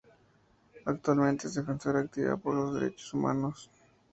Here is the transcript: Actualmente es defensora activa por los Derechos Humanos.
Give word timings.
Actualmente 0.85 1.45
es 1.45 1.53
defensora 1.53 1.99
activa 1.99 2.35
por 2.35 2.55
los 2.55 2.73
Derechos 2.73 3.13
Humanos. 3.13 3.69